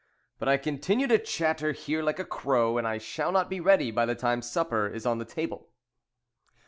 [0.39, 3.91] But I continue to chatter here like a crow, and I shall not be ready
[3.91, 5.69] by the time supper is on the table."